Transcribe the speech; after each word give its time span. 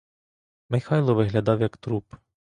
Михайло 0.69 1.15
виглядав 1.15 1.61
як 1.61 1.77
труп. 1.77 2.13